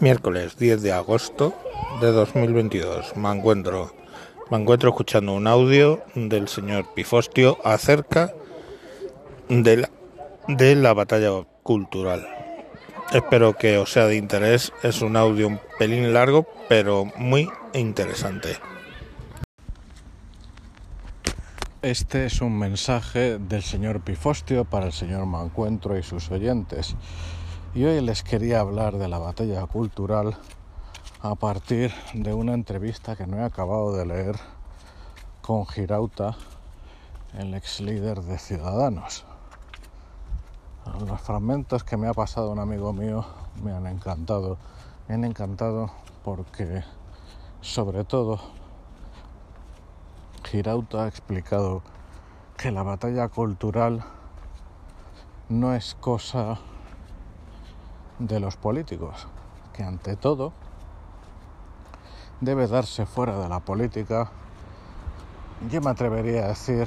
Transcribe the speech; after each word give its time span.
Miércoles 0.00 0.56
10 0.56 0.80
de 0.80 0.92
agosto 0.92 1.54
de 2.00 2.10
2022. 2.10 3.16
Me 3.16 3.30
encuentro, 3.30 3.94
me 4.50 4.56
encuentro 4.56 4.88
escuchando 4.88 5.34
un 5.34 5.46
audio 5.46 6.02
del 6.14 6.48
señor 6.48 6.94
Pifostio 6.94 7.58
acerca 7.64 8.32
de 9.50 9.76
la, 9.76 9.90
de 10.48 10.74
la 10.74 10.94
batalla 10.94 11.44
cultural. 11.62 12.26
Espero 13.12 13.58
que 13.58 13.76
os 13.76 13.92
sea 13.92 14.06
de 14.06 14.16
interés. 14.16 14.72
Es 14.82 15.02
un 15.02 15.18
audio 15.18 15.46
un 15.46 15.60
pelín 15.78 16.14
largo, 16.14 16.46
pero 16.66 17.04
muy 17.18 17.50
interesante. 17.74 18.56
Este 21.82 22.24
es 22.24 22.40
un 22.40 22.58
mensaje 22.58 23.38
del 23.38 23.62
señor 23.62 24.00
Pifostio 24.00 24.64
para 24.64 24.86
el 24.86 24.92
señor 24.92 25.26
Mancuentro 25.26 25.98
y 25.98 26.02
sus 26.02 26.30
oyentes. 26.30 26.96
Y 27.72 27.84
hoy 27.84 28.00
les 28.00 28.24
quería 28.24 28.58
hablar 28.58 28.98
de 28.98 29.06
la 29.06 29.18
batalla 29.18 29.64
cultural 29.66 30.36
a 31.22 31.36
partir 31.36 31.92
de 32.14 32.34
una 32.34 32.52
entrevista 32.52 33.14
que 33.14 33.28
no 33.28 33.36
he 33.36 33.44
acabado 33.44 33.92
de 33.94 34.06
leer 34.06 34.34
con 35.40 35.64
Girauta, 35.68 36.34
el 37.38 37.54
ex 37.54 37.80
líder 37.80 38.22
de 38.22 38.38
Ciudadanos. 38.38 39.24
Los 41.06 41.20
fragmentos 41.20 41.84
que 41.84 41.96
me 41.96 42.08
ha 42.08 42.12
pasado 42.12 42.50
un 42.50 42.58
amigo 42.58 42.92
mío 42.92 43.24
me 43.62 43.72
han 43.72 43.86
encantado. 43.86 44.58
Me 45.06 45.14
han 45.14 45.22
encantado 45.22 45.92
porque, 46.24 46.82
sobre 47.60 48.02
todo, 48.02 48.40
Girauta 50.42 51.04
ha 51.04 51.08
explicado 51.08 51.82
que 52.56 52.72
la 52.72 52.82
batalla 52.82 53.28
cultural 53.28 54.02
no 55.48 55.72
es 55.72 55.94
cosa 56.00 56.58
de 58.20 58.38
los 58.38 58.56
políticos, 58.56 59.26
que 59.72 59.82
ante 59.82 60.14
todo 60.14 60.52
debe 62.40 62.68
darse 62.68 63.04
fuera 63.04 63.36
de 63.36 63.48
la 63.48 63.58
política. 63.58 64.30
Yo 65.68 65.80
me 65.80 65.90
atrevería 65.90 66.44
a 66.44 66.48
decir 66.48 66.86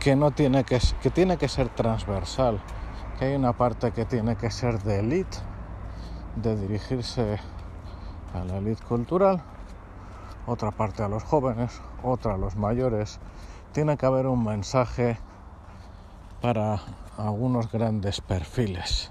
que 0.00 0.16
no 0.16 0.32
tiene 0.32 0.64
que, 0.64 0.80
que 1.00 1.10
tiene 1.10 1.38
que 1.38 1.46
ser 1.46 1.68
transversal, 1.68 2.60
que 3.18 3.26
hay 3.26 3.36
una 3.36 3.52
parte 3.52 3.92
que 3.92 4.04
tiene 4.04 4.36
que 4.36 4.50
ser 4.50 4.82
de 4.82 4.98
élite, 4.98 5.38
de 6.34 6.56
dirigirse 6.56 7.38
a 8.34 8.44
la 8.44 8.56
élite 8.58 8.84
cultural 8.84 9.42
otra 10.46 10.70
parte 10.70 11.02
a 11.02 11.08
los 11.08 11.24
jóvenes, 11.24 11.80
otra 12.02 12.34
a 12.34 12.38
los 12.38 12.56
mayores. 12.56 13.18
Tiene 13.72 13.96
que 13.96 14.06
haber 14.06 14.26
un 14.26 14.44
mensaje 14.44 15.18
para 16.40 16.80
algunos 17.18 17.70
grandes 17.70 18.20
perfiles. 18.20 19.10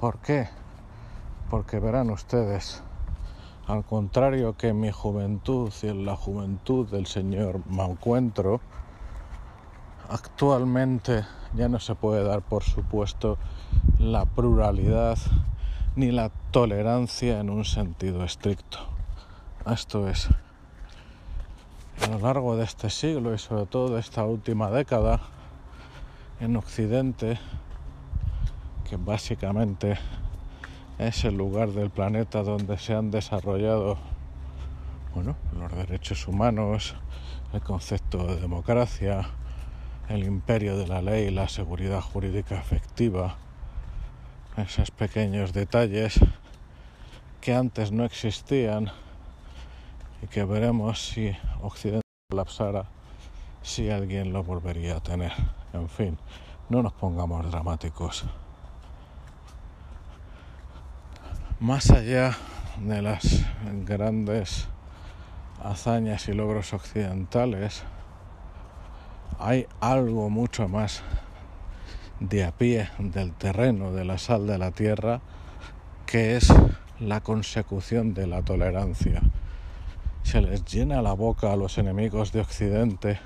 ¿Por 0.00 0.18
qué? 0.18 0.48
Porque 1.50 1.78
verán 1.78 2.10
ustedes, 2.10 2.82
al 3.66 3.84
contrario 3.84 4.56
que 4.56 4.68
en 4.68 4.80
mi 4.80 4.90
juventud 4.90 5.72
y 5.82 5.86
en 5.86 6.04
la 6.04 6.16
juventud 6.16 6.88
del 6.90 7.06
señor 7.06 7.60
Mancuentro, 7.66 8.60
actualmente 10.08 11.24
ya 11.54 11.68
no 11.68 11.78
se 11.78 11.94
puede 11.94 12.24
dar 12.24 12.42
por 12.42 12.64
supuesto 12.64 13.38
la 13.98 14.24
pluralidad 14.24 15.16
ni 15.96 16.10
la 16.10 16.30
tolerancia 16.50 17.38
en 17.38 17.50
un 17.50 17.64
sentido 17.64 18.24
estricto. 18.24 18.78
Esto 19.64 20.08
es, 20.08 20.28
a 22.02 22.08
lo 22.10 22.18
largo 22.18 22.56
de 22.56 22.64
este 22.64 22.90
siglo 22.90 23.32
y 23.32 23.38
sobre 23.38 23.66
todo 23.66 23.94
de 23.94 24.00
esta 24.00 24.24
última 24.24 24.70
década, 24.70 25.20
en 26.40 26.56
Occidente, 26.56 27.38
que 28.88 28.96
básicamente 28.96 29.98
es 30.98 31.24
el 31.24 31.36
lugar 31.36 31.70
del 31.70 31.90
planeta 31.90 32.42
donde 32.42 32.78
se 32.78 32.94
han 32.94 33.10
desarrollado 33.10 33.98
bueno, 35.14 35.36
los 35.52 35.72
derechos 35.72 36.26
humanos, 36.26 36.96
el 37.52 37.60
concepto 37.60 38.26
de 38.26 38.40
democracia, 38.40 39.28
el 40.08 40.24
imperio 40.24 40.76
de 40.76 40.88
la 40.88 41.02
ley, 41.02 41.30
la 41.30 41.48
seguridad 41.48 42.00
jurídica 42.00 42.56
efectiva, 42.58 43.36
esos 44.56 44.90
pequeños 44.90 45.52
detalles 45.52 46.18
que 47.40 47.54
antes 47.54 47.92
no 47.92 48.04
existían 48.04 48.90
y 50.22 50.26
que 50.26 50.44
veremos 50.44 51.06
si 51.06 51.36
Occidente 51.62 52.02
colapsara, 52.30 52.86
si 53.62 53.90
alguien 53.90 54.32
lo 54.32 54.42
volvería 54.42 54.96
a 54.96 55.00
tener. 55.00 55.32
En 55.72 55.88
fin, 55.88 56.18
no 56.68 56.82
nos 56.82 56.92
pongamos 56.92 57.50
dramáticos. 57.50 58.24
Más 61.60 61.90
allá 61.90 62.36
de 62.80 63.00
las 63.00 63.46
grandes 63.86 64.66
hazañas 65.62 66.28
y 66.28 66.32
logros 66.32 66.74
occidentales, 66.74 67.84
hay 69.38 69.66
algo 69.80 70.30
mucho 70.30 70.68
más 70.68 71.02
de 72.18 72.44
a 72.44 72.50
pie 72.50 72.88
del 72.98 73.32
terreno, 73.32 73.92
de 73.92 74.04
la 74.04 74.18
sal 74.18 74.48
de 74.48 74.58
la 74.58 74.72
tierra, 74.72 75.20
que 76.06 76.36
es 76.36 76.52
la 76.98 77.20
consecución 77.20 78.14
de 78.14 78.26
la 78.26 78.42
tolerancia. 78.42 79.22
Se 80.24 80.40
les 80.40 80.64
llena 80.64 81.02
la 81.02 81.12
boca 81.12 81.52
a 81.52 81.56
los 81.56 81.78
enemigos 81.78 82.32
de 82.32 82.40
Occidente 82.40 83.20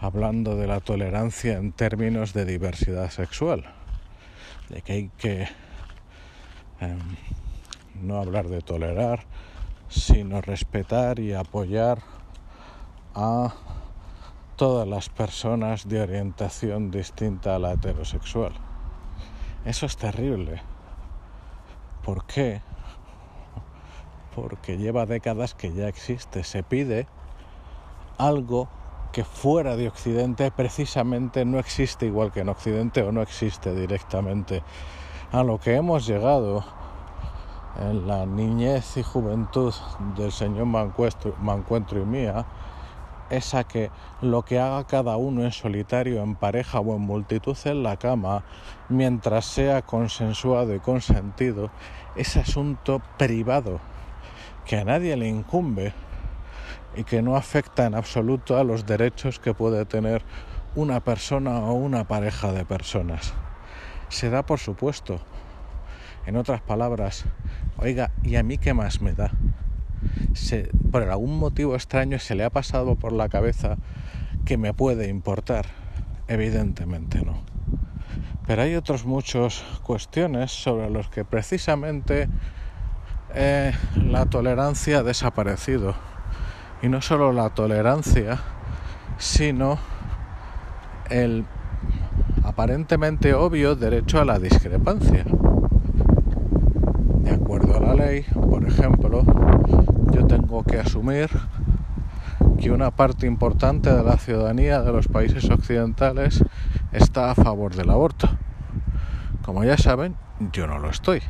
hablando 0.00 0.54
de 0.56 0.66
la 0.66 0.80
tolerancia 0.80 1.56
en 1.56 1.72
términos 1.72 2.34
de 2.34 2.44
diversidad 2.44 3.08
sexual, 3.08 3.64
de 4.68 4.82
que 4.82 4.92
hay 4.92 5.10
que 5.16 5.48
eh, 6.80 6.96
no 7.94 8.18
hablar 8.18 8.48
de 8.48 8.60
tolerar, 8.60 9.24
sino 9.88 10.40
respetar 10.40 11.18
y 11.18 11.32
apoyar 11.32 11.98
a 13.14 13.54
todas 14.56 14.86
las 14.86 15.08
personas 15.08 15.88
de 15.88 16.02
orientación 16.02 16.90
distinta 16.90 17.56
a 17.56 17.58
la 17.58 17.72
heterosexual. 17.72 18.52
Eso 19.64 19.86
es 19.86 19.96
terrible. 19.96 20.62
¿Por 22.02 22.26
qué? 22.26 22.60
porque 24.34 24.76
lleva 24.76 25.06
décadas 25.06 25.54
que 25.54 25.72
ya 25.72 25.88
existe. 25.88 26.44
Se 26.44 26.62
pide 26.62 27.06
algo 28.18 28.68
que 29.12 29.24
fuera 29.24 29.76
de 29.76 29.88
Occidente 29.88 30.50
precisamente 30.50 31.44
no 31.44 31.58
existe 31.58 32.06
igual 32.06 32.32
que 32.32 32.40
en 32.40 32.48
Occidente 32.48 33.02
o 33.02 33.12
no 33.12 33.22
existe 33.22 33.74
directamente. 33.74 34.62
A 35.30 35.42
lo 35.42 35.58
que 35.58 35.76
hemos 35.76 36.06
llegado 36.06 36.64
en 37.80 38.06
la 38.06 38.24
niñez 38.26 38.96
y 38.96 39.02
juventud 39.02 39.74
del 40.16 40.32
señor 40.32 40.66
Mancuentro, 40.66 42.00
y 42.00 42.04
mía 42.04 42.44
es 43.30 43.54
a 43.54 43.64
que 43.64 43.90
lo 44.22 44.42
que 44.42 44.58
haga 44.58 44.84
cada 44.84 45.16
uno 45.16 45.44
en 45.44 45.52
solitario, 45.52 46.22
en 46.22 46.36
pareja 46.36 46.80
o 46.80 46.94
en 46.94 47.02
multitud 47.02 47.56
en 47.64 47.82
la 47.82 47.96
cama, 47.96 48.42
mientras 48.88 49.46
sea 49.46 49.82
consensuado 49.82 50.74
y 50.74 50.80
consentido, 50.80 51.70
es 52.16 52.36
asunto 52.36 53.00
privado 53.18 53.80
que 54.66 54.76
a 54.76 54.84
nadie 54.84 55.16
le 55.16 55.28
incumbe 55.28 55.92
y 56.96 57.04
que 57.04 57.22
no 57.22 57.36
afecta 57.36 57.86
en 57.86 57.94
absoluto 57.94 58.56
a 58.56 58.64
los 58.64 58.86
derechos 58.86 59.38
que 59.38 59.52
puede 59.52 59.84
tener 59.84 60.22
una 60.76 61.00
persona 61.00 61.58
o 61.58 61.74
una 61.74 62.04
pareja 62.04 62.52
de 62.52 62.64
personas. 62.64 63.32
Se 64.08 64.30
da 64.30 64.42
por 64.42 64.58
supuesto. 64.58 65.20
En 66.26 66.36
otras 66.36 66.62
palabras, 66.62 67.24
oiga, 67.76 68.10
¿y 68.22 68.36
a 68.36 68.42
mí 68.42 68.58
qué 68.58 68.72
más 68.72 69.02
me 69.02 69.12
da? 69.12 69.32
Por 70.90 71.02
algún 71.02 71.38
motivo 71.38 71.74
extraño 71.74 72.18
se 72.18 72.34
le 72.34 72.44
ha 72.44 72.50
pasado 72.50 72.96
por 72.96 73.12
la 73.12 73.28
cabeza 73.28 73.76
que 74.44 74.56
me 74.56 74.72
puede 74.74 75.08
importar. 75.08 75.66
Evidentemente 76.28 77.22
no. 77.24 77.42
Pero 78.46 78.62
hay 78.62 78.74
otras 78.74 79.04
muchas 79.04 79.62
cuestiones 79.82 80.50
sobre 80.50 80.90
los 80.90 81.08
que 81.08 81.24
precisamente 81.24 82.28
eh, 83.34 83.72
la 83.96 84.26
tolerancia 84.26 84.98
ha 84.98 85.02
desaparecido. 85.02 85.94
Y 86.82 86.88
no 86.88 87.00
solo 87.00 87.32
la 87.32 87.50
tolerancia, 87.50 88.38
sino 89.18 89.78
el 91.10 91.44
aparentemente 92.42 93.34
obvio 93.34 93.74
derecho 93.74 94.20
a 94.20 94.24
la 94.24 94.38
discrepancia. 94.38 95.24
Por 98.04 98.66
ejemplo, 98.66 99.22
yo 100.12 100.26
tengo 100.26 100.62
que 100.62 100.78
asumir 100.78 101.30
que 102.60 102.70
una 102.70 102.90
parte 102.90 103.26
importante 103.26 103.90
de 103.90 104.02
la 104.02 104.18
ciudadanía 104.18 104.82
de 104.82 104.92
los 104.92 105.08
países 105.08 105.48
occidentales 105.48 106.44
está 106.92 107.30
a 107.30 107.34
favor 107.34 107.74
del 107.74 107.88
aborto. 107.88 108.28
Como 109.42 109.64
ya 109.64 109.78
saben, 109.78 110.16
yo 110.52 110.66
no 110.66 110.78
lo 110.78 110.90
estoy. 110.90 111.22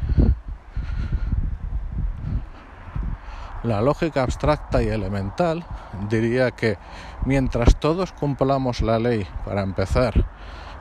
La 3.63 3.81
lógica 3.81 4.25
abstracta 4.25 4.83
y 4.83 4.89
elemental 4.89 5.65
diría 6.11 6.51
que 6.51 6.77
mientras 7.25 7.77
todos 7.77 8.11
cumplamos 8.11 8.83
la 8.83 8.99
ley, 8.99 9.29
para 9.45 9.63
empezar, 9.63 10.25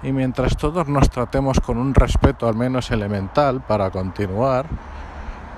y 0.02 0.12
mientras 0.12 0.58
todos 0.58 0.88
nos 0.88 1.12
tratemos 1.12 1.60
con 1.60 1.78
un 1.78 1.94
respeto 1.94 2.48
al 2.48 2.56
menos 2.56 2.90
elemental, 2.90 3.62
para 3.62 3.92
continuar, 3.92 4.66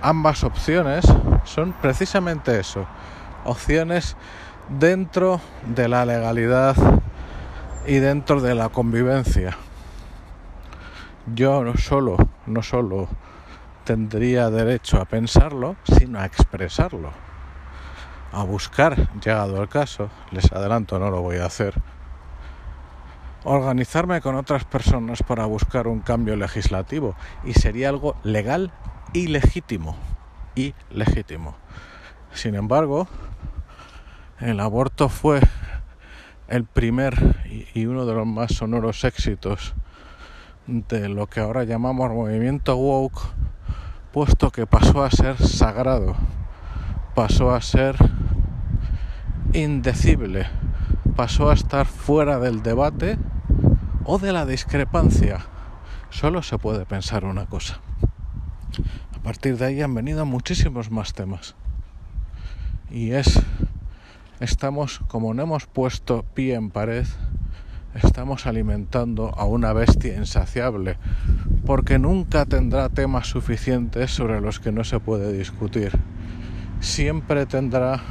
ambas 0.06 0.44
opciones 0.44 1.04
son 1.46 1.74
precisamente 1.82 2.60
eso, 2.60 2.86
opciones 3.44 4.16
dentro 4.70 5.42
de 5.66 5.88
la 5.88 6.06
legalidad 6.06 6.76
y 7.88 7.96
dentro 7.96 8.40
de 8.40 8.54
la 8.54 8.70
convivencia. 8.70 9.58
Yo 11.34 11.64
no 11.64 11.76
solo, 11.78 12.18
no 12.46 12.62
solo 12.62 13.08
tendría 13.84 14.52
derecho 14.52 15.02
a 15.02 15.06
pensarlo, 15.06 15.76
sino 15.98 16.20
a 16.20 16.26
expresarlo, 16.26 17.10
a 18.32 18.44
buscar, 18.44 19.10
llegado 19.22 19.60
el 19.60 19.70
caso, 19.70 20.12
les 20.30 20.52
adelanto, 20.52 21.00
no 21.00 21.10
lo 21.10 21.24
voy 21.24 21.38
a 21.38 21.48
hacer, 21.48 21.82
organizarme 23.44 24.22
con 24.22 24.36
otras 24.36 24.66
personas 24.66 25.24
para 25.24 25.48
buscar 25.48 25.88
un 25.88 26.02
cambio 26.02 26.36
legislativo 26.36 27.16
y 27.44 27.54
sería 27.54 27.90
algo 27.90 28.16
legal 28.22 28.72
y 29.16 29.28
legítimo, 29.28 29.96
y 30.56 30.74
legítimo. 30.92 31.56
Sin 32.34 32.54
embargo, 32.54 33.08
el 34.42 34.60
aborto 34.60 35.08
fue 35.08 35.40
el 36.50 36.66
primer 36.66 37.38
y 37.74 37.86
uno 37.86 38.06
de 38.06 38.14
los 38.14 38.28
más 38.28 38.56
sonoros 38.56 39.06
éxitos 39.06 39.74
de 40.68 41.08
lo 41.08 41.28
que 41.28 41.40
ahora 41.40 41.64
llamamos 41.64 42.12
movimiento 42.12 42.76
woke, 42.76 43.22
puesto 44.12 44.52
que 44.52 44.68
pasó 44.68 45.02
a 45.02 45.10
ser 45.10 45.38
sagrado, 45.38 46.18
pasó 47.16 47.56
a 47.56 47.62
ser 47.62 47.96
indecible, 49.54 50.46
pasó 51.16 51.52
a 51.52 51.54
estar 51.54 51.86
fuera 51.86 52.38
del 52.40 52.64
debate 52.64 53.18
o 54.04 54.20
de 54.20 54.34
la 54.34 54.46
discrepancia. 54.46 55.46
Solo 56.10 56.44
se 56.44 56.58
puede 56.58 56.86
pensar 56.86 57.24
una 57.24 57.46
cosa. 57.46 57.80
A 59.26 59.30
partir 59.30 59.58
de 59.58 59.66
ahí 59.66 59.82
han 59.82 59.96
venido 59.96 60.24
muchísimos 60.24 60.92
más 60.92 61.16
temas. 61.16 61.56
Y 62.92 63.14
es, 63.14 63.42
estamos, 64.40 65.00
como 65.08 65.34
no 65.34 65.42
hemos 65.42 65.66
puesto 65.66 66.24
pie 66.36 66.54
en 66.54 66.70
pared, 66.70 67.08
estamos 67.96 68.46
alimentando 68.46 69.34
a 69.36 69.46
una 69.46 69.74
bestia 69.74 70.16
insaciable, 70.16 71.00
porque 71.66 71.98
nunca 71.98 72.46
tendrá 72.46 72.90
temas 72.90 73.26
suficientes 73.26 74.12
sobre 74.12 74.42
los 74.42 74.60
que 74.60 74.72
no 74.72 74.84
se 74.84 75.00
puede 75.00 75.34
discutir. 75.34 75.98
Siempre 76.80 77.48
tendrá 77.48 78.02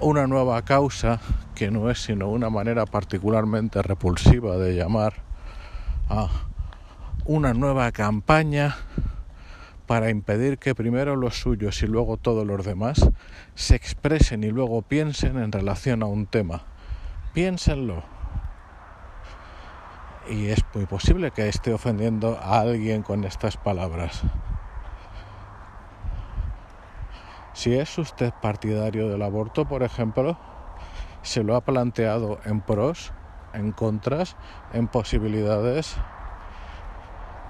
una 0.00 0.26
nueva 0.26 0.60
causa 0.66 1.18
que 1.54 1.70
no 1.70 1.88
es 1.88 1.98
sino 1.98 2.28
una 2.28 2.50
manera 2.50 2.84
particularmente 2.84 3.80
repulsiva 3.80 4.58
de 4.58 4.74
llamar 4.74 5.14
a 6.10 6.28
una 7.24 7.54
nueva 7.54 7.90
campaña 7.90 8.76
para 9.90 10.08
impedir 10.08 10.58
que 10.58 10.76
primero 10.76 11.16
los 11.16 11.40
suyos 11.40 11.82
y 11.82 11.88
luego 11.88 12.16
todos 12.16 12.46
los 12.46 12.64
demás 12.64 13.10
se 13.56 13.74
expresen 13.74 14.44
y 14.44 14.50
luego 14.52 14.82
piensen 14.82 15.36
en 15.36 15.50
relación 15.50 16.04
a 16.04 16.06
un 16.06 16.26
tema. 16.26 16.62
Piénsenlo. 17.34 18.04
Y 20.28 20.46
es 20.46 20.64
muy 20.74 20.86
posible 20.86 21.32
que 21.32 21.48
esté 21.48 21.74
ofendiendo 21.74 22.38
a 22.40 22.60
alguien 22.60 23.02
con 23.02 23.24
estas 23.24 23.56
palabras. 23.56 24.22
Si 27.52 27.74
es 27.74 27.98
usted 27.98 28.32
partidario 28.40 29.08
del 29.08 29.22
aborto, 29.22 29.66
por 29.66 29.82
ejemplo, 29.82 30.38
se 31.22 31.42
lo 31.42 31.56
ha 31.56 31.62
planteado 31.62 32.38
en 32.44 32.60
pros, 32.60 33.12
en 33.54 33.72
contras, 33.72 34.36
en 34.72 34.86
posibilidades. 34.86 35.96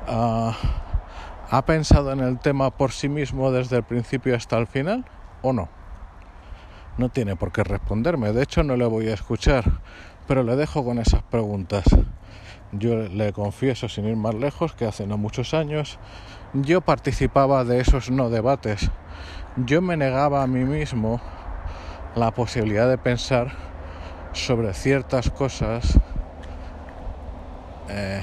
Ah, 0.09 0.57
¿Ha 1.53 1.67
pensado 1.67 2.13
en 2.13 2.21
el 2.21 2.39
tema 2.39 2.71
por 2.71 2.93
sí 2.93 3.09
mismo 3.09 3.51
desde 3.51 3.77
el 3.77 3.83
principio 3.83 4.37
hasta 4.37 4.57
el 4.57 4.69
final 4.69 5.05
o 5.43 5.53
no? 5.53 5.69
No 6.97 7.09
tiene 7.09 7.35
por 7.35 7.51
qué 7.51 7.65
responderme, 7.65 8.33
de 8.33 8.45
hecho 8.45 8.63
no 8.63 8.77
le 8.77 8.87
voy 8.87 9.09
a 9.09 9.15
escuchar, 9.15 9.65
pero 10.29 10.45
le 10.45 10.55
dejo 10.55 10.85
con 10.85 11.01
esas 11.01 11.25
preguntas. 11.25 11.85
Yo 12.71 12.95
le 12.95 13.33
confieso, 13.33 13.89
sin 13.89 14.07
ir 14.07 14.15
más 14.15 14.37
lejos, 14.37 14.75
que 14.75 14.85
hace 14.87 15.09
no 15.09 15.19
muchos 15.19 15.53
años 15.53 15.99
yo 16.53 16.81
participaba 16.83 17.65
de 17.65 17.81
esos 17.81 18.11
no 18.11 18.31
debates. 18.31 18.91
Yo 19.57 19.83
me 19.83 19.97
negaba 19.97 20.45
a 20.45 20.47
mí 20.47 20.65
mismo 20.65 21.21
la 22.15 22.33
posibilidad 22.33 22.89
de 22.89 22.99
pensar 22.99 23.53
sobre 24.33 24.73
ciertas 24.73 25.31
cosas 25.31 25.99
eh, 27.89 28.23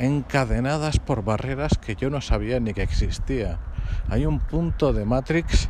encadenadas 0.00 0.98
por 0.98 1.22
barreras 1.22 1.78
que 1.78 1.94
yo 1.94 2.10
no 2.10 2.20
sabía 2.20 2.58
ni 2.58 2.72
que 2.74 2.82
existía. 2.82 3.58
Hay 4.08 4.26
un 4.26 4.40
punto 4.40 4.92
de 4.92 5.04
Matrix, 5.04 5.68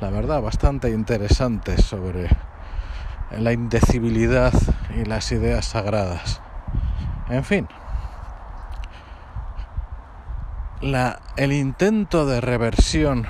la 0.00 0.10
verdad, 0.10 0.42
bastante 0.42 0.90
interesante 0.90 1.80
sobre 1.80 2.28
la 3.38 3.52
indecibilidad 3.52 4.52
y 4.94 5.04
las 5.04 5.30
ideas 5.32 5.64
sagradas. 5.64 6.40
En 7.30 7.44
fin, 7.44 7.68
el 11.36 11.52
intento 11.52 12.26
de 12.26 12.40
reversión 12.40 13.26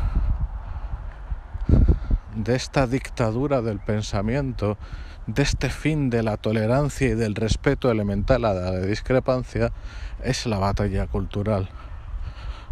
de 2.34 2.56
esta 2.56 2.86
dictadura 2.86 3.60
del 3.60 3.78
pensamiento, 3.78 4.78
de 5.26 5.42
este 5.42 5.70
fin 5.70 6.10
de 6.10 6.22
la 6.22 6.36
tolerancia 6.36 7.08
y 7.08 7.14
del 7.14 7.34
respeto 7.34 7.90
elemental 7.90 8.44
a 8.44 8.54
la 8.54 8.80
discrepancia, 8.80 9.72
es 10.22 10.46
la 10.46 10.58
batalla 10.58 11.06
cultural. 11.06 11.68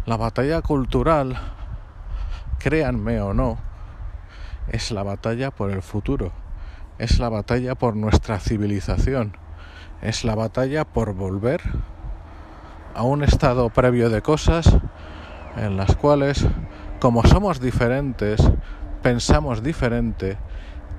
La 0.05 0.17
batalla 0.17 0.61
cultural, 0.61 1.37
créanme 2.59 3.21
o 3.21 3.33
no, 3.33 3.57
es 4.67 4.91
la 4.91 5.03
batalla 5.03 5.51
por 5.51 5.71
el 5.71 5.81
futuro, 5.81 6.31
es 6.97 7.19
la 7.19 7.29
batalla 7.29 7.75
por 7.75 7.95
nuestra 7.95 8.39
civilización, 8.39 9.37
es 10.01 10.23
la 10.25 10.35
batalla 10.35 10.85
por 10.85 11.13
volver 11.13 11.61
a 12.93 13.03
un 13.03 13.23
estado 13.23 13.69
previo 13.69 14.09
de 14.09 14.21
cosas 14.21 14.77
en 15.55 15.77
las 15.77 15.95
cuales, 15.95 16.45
como 16.99 17.23
somos 17.23 17.61
diferentes, 17.61 18.41
pensamos 19.01 19.63
diferente 19.63 20.37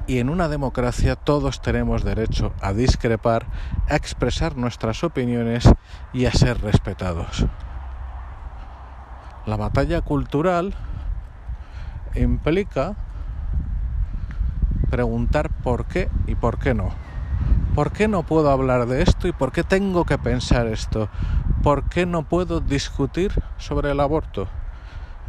y 0.07 0.19
en 0.19 0.29
una 0.29 0.49
democracia 0.49 1.17
todos 1.17 1.61
tenemos 1.61 2.05
derecho 2.05 2.53
a 2.61 2.73
discrepar, 2.73 3.47
a 3.89 3.97
expresar 3.97 4.57
nuestras 4.57 5.05
opiniones 5.05 5.69
y 6.13 6.27
a 6.27 6.33
ser 6.33 6.61
respetados. 6.61 7.47
La 9.47 9.57
batalla 9.57 10.01
cultural 10.03 10.75
implica 12.15 12.95
preguntar 14.91 15.51
por 15.51 15.87
qué 15.87 16.09
y 16.27 16.35
por 16.35 16.59
qué 16.59 16.75
no. 16.75 16.91
¿Por 17.75 17.93
qué 17.93 18.07
no 18.07 18.23
puedo 18.23 18.51
hablar 18.51 18.87
de 18.87 19.03
esto 19.03 19.27
y 19.27 19.33
por 19.33 19.51
qué 19.51 19.65
tengo 19.65 20.05
que 20.05 20.19
pensar 20.19 20.67
esto? 20.67 21.09
¿Por 21.63 21.89
qué 21.89 22.05
no 22.05 22.25
puedo 22.25 22.61
discutir 22.61 23.33
sobre 23.57 23.93
el 23.93 24.01
aborto? 24.01 24.49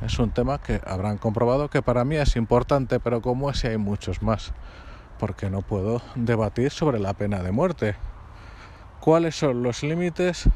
Es 0.02 0.20
un 0.20 0.32
tema 0.32 0.58
que 0.58 0.82
habrán 0.86 1.18
comprobado 1.18 1.70
que 1.70 1.82
para 1.82 2.04
mí 2.04 2.16
es 2.16 2.36
importante, 2.36 3.00
pero 3.00 3.22
como 3.22 3.50
ese 3.50 3.70
hay 3.70 3.78
muchos 3.78 4.22
más, 4.22 4.54
porque 5.20 5.50
no 5.50 5.62
puedo 5.62 6.02
debatir 6.16 6.72
sobre 6.72 7.00
la 7.00 7.14
pena 7.14 7.42
de 7.42 7.52
muerte. 7.52 7.96
¿Cuáles 9.00 9.36
son 9.36 9.64
los 9.64 9.84
límites 9.84 10.50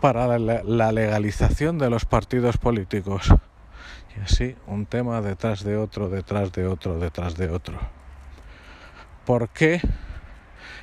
para 0.00 0.38
la 0.38 0.92
legalización 0.92 1.78
de 1.78 1.90
los 1.90 2.04
partidos 2.04 2.56
políticos? 2.56 3.34
Y 4.16 4.20
así, 4.20 4.56
un 4.66 4.86
tema 4.86 5.20
detrás 5.20 5.64
de 5.64 5.76
otro, 5.76 6.08
detrás 6.08 6.52
de 6.52 6.66
otro, 6.66 6.98
detrás 6.98 7.36
de 7.36 7.50
otro. 7.50 7.78
¿Por 9.26 9.48
qué 9.48 9.80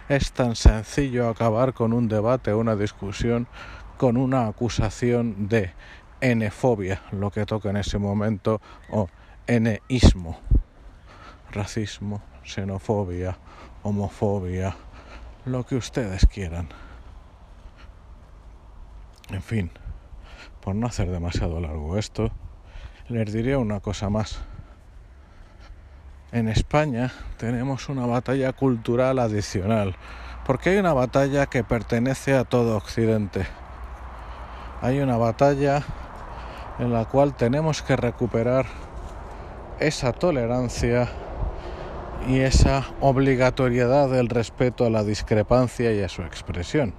es 0.10 0.32
tan 0.32 0.56
sencillo 0.56 1.30
acabar 1.30 1.74
con 1.74 1.94
un 1.94 2.08
debate, 2.08 2.54
una 2.54 2.76
discusión, 2.76 3.48
con 3.98 4.18
una 4.18 4.48
acusación 4.48 5.48
de 5.48 5.74
N-fobia, 6.22 7.02
lo 7.12 7.32
que 7.32 7.46
toca 7.46 7.70
en 7.70 7.78
ese 7.78 7.98
momento, 7.98 8.62
o 8.90 9.10
N-ismo, 9.48 10.40
racismo, 11.52 12.22
xenofobia, 12.44 13.38
homofobia, 13.84 14.76
lo 15.46 15.66
que 15.66 15.76
ustedes 15.76 16.26
quieran. 16.28 16.70
En 19.30 19.42
fin, 19.42 19.72
por 20.62 20.76
no 20.76 20.88
hacer 20.88 21.10
demasiado 21.10 21.60
largo 21.60 21.98
esto, 21.98 22.32
les 23.08 23.34
diré 23.34 23.58
una 23.58 23.80
cosa 23.80 24.10
más. 24.10 24.40
En 26.32 26.48
España 26.48 27.12
tenemos 27.38 27.90
una 27.90 28.06
batalla 28.06 28.54
cultural 28.54 29.20
adicional, 29.20 29.96
porque 30.46 30.70
hay 30.70 30.78
una 30.78 30.94
batalla 30.94 31.48
que 31.48 31.64
pertenece 31.64 32.36
a 32.36 32.46
todo 32.46 32.78
Occidente. 32.78 33.46
Hay 34.82 35.00
una 35.00 35.18
batalla 35.18 35.84
en 36.82 36.92
la 36.92 37.06
cual 37.06 37.36
tenemos 37.36 37.84
que 37.84 37.96
recuperar 37.96 38.66
esa 39.80 40.14
tolerancia 40.14 41.08
y 42.28 42.40
esa 42.40 42.88
obligatoriedad 43.02 44.10
del 44.10 44.30
respeto 44.30 44.86
a 44.86 44.90
la 44.90 45.04
discrepancia 45.04 45.94
y 45.94 46.02
a 46.02 46.10
su 46.10 46.24
expresión. 46.24 46.96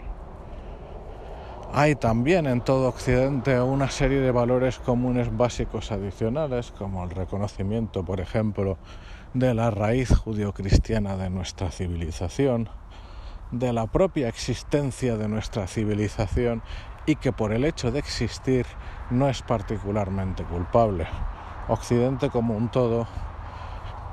Hay 1.72 1.96
también 1.96 2.46
en 2.46 2.60
todo 2.60 2.88
Occidente 2.88 3.60
una 3.60 3.90
serie 3.90 4.20
de 4.20 4.30
valores 4.30 4.78
comunes 4.78 5.36
básicos 5.36 5.90
adicionales, 5.90 6.70
como 6.70 7.02
el 7.02 7.10
reconocimiento, 7.10 8.04
por 8.04 8.20
ejemplo, 8.20 8.78
de 9.34 9.52
la 9.52 9.72
raíz 9.72 10.14
judio-cristiana 10.14 11.16
de 11.16 11.28
nuestra 11.28 11.72
civilización, 11.72 12.68
de 13.50 13.72
la 13.72 13.88
propia 13.88 14.28
existencia 14.28 15.16
de 15.16 15.26
nuestra 15.26 15.66
civilización 15.66 16.62
y 17.06 17.16
que 17.16 17.32
por 17.32 17.52
el 17.52 17.64
hecho 17.64 17.90
de 17.90 17.98
existir 17.98 18.66
no 19.10 19.28
es 19.28 19.42
particularmente 19.42 20.44
culpable. 20.44 21.06
Occidente 21.68 22.30
como 22.30 22.56
un 22.56 22.68
todo 22.68 23.06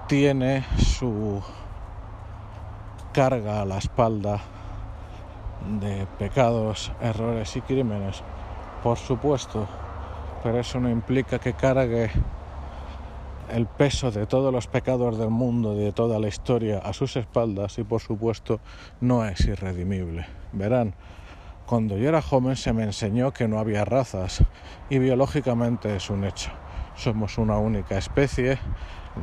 tiene 0.08 0.66
su 0.78 1.42
carga 3.14 3.62
a 3.62 3.66
la 3.66 3.78
espalda 3.78 4.42
de 5.80 6.08
pecados, 6.18 6.92
errores 7.02 7.56
y 7.56 7.62
crímenes, 7.62 8.24
por 8.82 8.98
supuesto, 8.98 9.68
pero 10.42 10.60
eso 10.60 10.80
no 10.80 10.90
implica 10.90 11.40
que 11.40 11.54
cargue 11.54 12.10
el 13.52 13.66
peso 13.66 14.12
de 14.12 14.26
todos 14.26 14.54
los 14.54 14.68
pecados 14.68 15.18
del 15.18 15.30
mundo 15.30 15.76
de 15.76 15.92
toda 15.92 16.20
la 16.20 16.28
historia 16.28 16.80
a 16.80 16.94
sus 16.94 17.16
espaldas 17.16 17.78
y 17.80 17.84
por 17.84 18.02
supuesto 18.02 18.60
no 19.02 19.26
es 19.26 19.42
irredimible. 19.42 20.26
Verán, 20.52 20.96
cuando 21.70 21.98
yo 21.98 22.10
era 22.10 22.24
joven 22.24 22.56
se 22.56 22.74
me 22.74 22.82
enseñó 22.82 23.32
que 23.32 23.48
no 23.48 23.60
había 23.60 23.86
razas 23.86 24.44
y 24.90 24.98
biológicamente 24.98 25.96
es 25.96 26.10
un 26.10 26.24
hecho. 26.24 26.50
Somos 26.96 27.38
una 27.38 27.60
única 27.60 27.96
especie. 27.96 28.58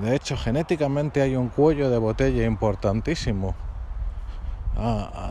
De 0.01 0.15
hecho, 0.15 0.37
genéticamente 0.37 1.23
hay 1.23 1.35
un 1.35 1.49
cuello 1.49 1.91
de 1.91 1.99
botella 1.99 2.45
importantísimo 2.45 3.57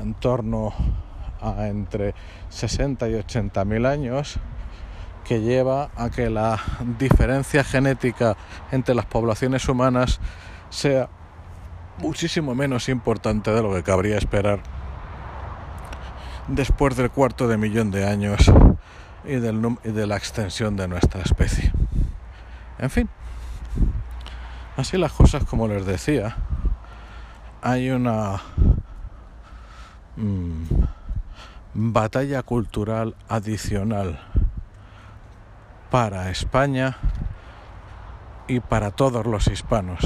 en 0.02 0.14
torno 0.16 0.74
a 1.40 1.68
entre 1.68 2.14
60 2.50 3.08
y 3.08 3.14
80 3.14 3.64
mil 3.64 3.86
años 3.86 4.38
que 5.24 5.40
lleva 5.40 5.92
a 5.96 6.10
que 6.10 6.30
la 6.30 6.60
diferencia 7.00 7.64
genética 7.64 8.36
entre 8.74 8.94
las 8.94 9.06
poblaciones 9.06 9.70
humanas 9.70 10.20
sea 10.70 11.08
muchísimo 12.00 12.56
menos 12.56 12.90
importante 12.90 13.52
de 13.52 13.64
lo 13.64 13.74
que 13.74 13.84
cabría 13.84 14.18
esperar 14.18 14.85
después 16.48 16.96
del 16.96 17.12
cuarto 17.12 17.48
de 17.48 17.58
millón 17.58 17.92
de 17.92 18.08
años 18.08 18.52
y, 19.24 19.36
de 19.36 20.08
la 20.08 20.18
extensión 20.18 20.76
de 20.76 20.88
nuestra 20.88 21.22
especie. 21.22 21.72
En 22.80 22.90
fin, 22.90 23.10
así 24.78 24.98
las 24.98 25.12
cosas 25.12 25.44
como 25.46 25.68
les 25.68 25.86
decía, 25.86 26.36
hay 27.62 27.90
una 27.90 28.42
Mm, 30.18 30.64
batalla 31.74 32.42
cultural 32.42 33.16
adicional 33.28 34.18
para 35.92 36.30
España 36.30 36.96
y 38.48 38.62
para 38.62 38.92
todos 38.92 39.26
los 39.26 39.48
hispanos, 39.48 40.00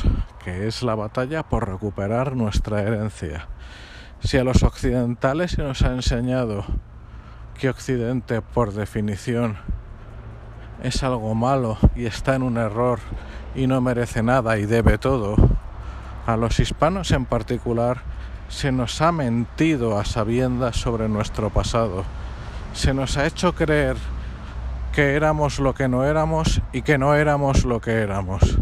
que 0.44 0.68
es 0.68 0.82
la 0.82 0.96
batalla 0.96 1.44
por 1.44 1.70
recuperar 1.70 2.36
nuestra 2.36 2.82
herencia. 2.82 3.48
Si 4.22 4.38
a 4.38 4.44
los 4.44 4.64
occidentales 4.64 5.52
se 5.52 5.64
nos 5.64 5.82
ha 5.82 5.94
enseñado 5.94 6.66
que 7.58 7.70
Occidente 7.70 8.42
por 8.42 8.74
definición 8.74 9.58
es 10.84 11.04
algo 11.04 11.36
malo 11.36 11.78
y 11.96 12.06
está 12.06 12.36
en 12.36 12.44
un 12.44 12.58
error 12.58 13.00
y 13.56 13.66
no 13.68 13.80
merece 13.82 14.22
nada 14.22 14.58
y 14.58 14.66
debe 14.66 14.98
todo, 14.98 15.36
a 16.26 16.38
los 16.38 16.60
hispanos 16.60 17.12
en 17.12 17.26
particular 17.26 18.02
se 18.50 18.72
nos 18.72 19.02
ha 19.02 19.12
mentido 19.12 19.98
a 19.98 20.06
sabiendas 20.06 20.76
sobre 20.76 21.08
nuestro 21.08 21.50
pasado. 21.50 22.04
Se 22.74 22.94
nos 22.94 23.18
ha 23.18 23.26
hecho 23.26 23.56
creer 23.56 23.96
que 24.94 25.16
éramos 25.16 25.60
lo 25.60 25.74
que 25.74 25.88
no 25.88 26.04
éramos 26.04 26.62
y 26.74 26.82
que 26.82 26.98
no 26.98 27.16
éramos 27.16 27.64
lo 27.64 27.80
que 27.80 27.94
éramos. 27.94 28.58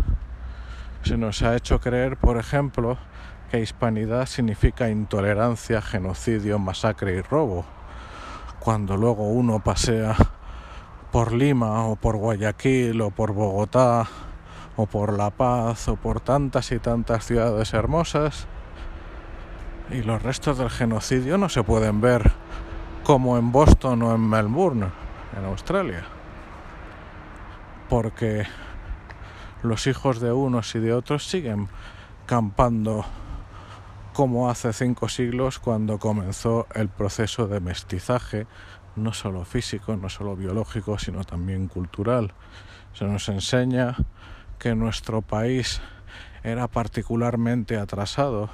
Se 1.03 1.17
nos 1.17 1.41
ha 1.41 1.55
hecho 1.55 1.79
creer, 1.79 2.17
por 2.17 2.37
ejemplo, 2.37 2.97
que 3.49 3.61
hispanidad 3.61 4.25
significa 4.25 4.89
intolerancia, 4.89 5.81
genocidio, 5.81 6.59
masacre 6.59 7.15
y 7.15 7.21
robo. 7.21 7.65
Cuando 8.59 8.97
luego 8.97 9.29
uno 9.29 9.63
pasea 9.63 10.15
por 11.11 11.31
Lima 11.31 11.85
o 11.85 11.95
por 11.95 12.17
Guayaquil 12.17 12.99
o 13.01 13.11
por 13.11 13.33
Bogotá 13.33 14.07
o 14.75 14.85
por 14.85 15.13
La 15.17 15.29
Paz 15.29 15.87
o 15.87 15.95
por 15.95 16.19
tantas 16.19 16.71
y 16.71 16.79
tantas 16.79 17.25
ciudades 17.25 17.73
hermosas, 17.73 18.47
y 19.89 20.03
los 20.03 20.21
restos 20.21 20.57
del 20.57 20.69
genocidio 20.69 21.37
no 21.37 21.47
se 21.47 21.63
pueden 21.63 22.01
ver 22.01 22.31
como 23.03 23.37
en 23.37 23.53
Boston 23.53 24.01
o 24.01 24.13
en 24.13 24.29
Melbourne, 24.29 24.87
en 25.37 25.45
Australia. 25.45 26.03
Porque 27.87 28.45
los 29.63 29.87
hijos 29.87 30.19
de 30.19 30.33
unos 30.33 30.75
y 30.75 30.79
de 30.79 30.93
otros 30.93 31.25
siguen 31.25 31.69
campando 32.25 33.05
como 34.17 34.49
hace 34.49 34.73
cinco 34.73 35.09
siglos 35.09 35.59
cuando 35.59 35.99
comenzó 35.99 36.65
el 36.73 36.89
proceso 36.89 37.47
de 37.47 37.59
mestizaje, 37.59 38.47
no 38.95 39.13
solo 39.13 39.45
físico, 39.45 39.95
no 39.95 40.09
solo 40.09 40.35
biológico, 40.35 40.97
sino 40.97 41.23
también 41.23 41.67
cultural. 41.67 42.33
Se 42.93 43.05
nos 43.05 43.29
enseña 43.29 43.95
que 44.57 44.73
nuestro 44.73 45.21
país 45.21 45.81
era 46.43 46.67
particularmente 46.67 47.77
atrasado 47.77 48.49